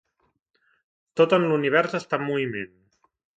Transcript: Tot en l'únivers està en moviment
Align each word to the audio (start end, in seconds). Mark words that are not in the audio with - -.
Tot 1.21 1.35
en 1.37 1.45
l'únivers 1.51 1.95
està 2.01 2.21
en 2.23 2.27
moviment 2.31 2.73